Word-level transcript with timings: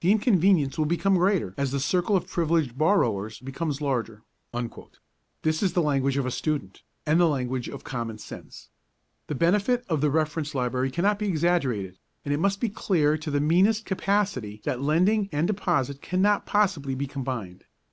The 0.00 0.10
inconvenience 0.10 0.76
will 0.76 0.86
become 0.86 1.14
greater 1.14 1.54
as 1.56 1.70
the 1.70 1.78
circle 1.78 2.16
of 2.16 2.26
privileged 2.26 2.76
borrowers 2.76 3.38
becomes 3.38 3.80
larger'; 3.80 4.22
this 5.42 5.62
is 5.62 5.72
the 5.74 5.82
language 5.82 6.16
of 6.16 6.26
a 6.26 6.32
student, 6.32 6.82
and 7.06 7.20
the 7.20 7.28
language 7.28 7.68
of 7.68 7.84
common 7.84 8.18
sense. 8.18 8.70
The 9.28 9.36
benefit 9.36 9.84
of 9.88 10.02
a 10.02 10.10
reference 10.10 10.56
library 10.56 10.90
cannot 10.90 11.20
be 11.20 11.28
exaggerated, 11.28 11.96
and 12.24 12.34
it 12.34 12.40
must 12.40 12.60
be 12.60 12.70
clear 12.70 13.16
to 13.18 13.30
the 13.30 13.40
meanest 13.40 13.84
capacity 13.84 14.60
that 14.64 14.82
lending 14.82 15.28
and 15.30 15.46
deposit 15.46 16.02
cannot 16.02 16.44
possibly 16.44 16.96
be 16.96 17.06
combined. 17.06 17.62